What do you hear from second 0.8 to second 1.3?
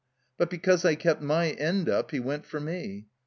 I kept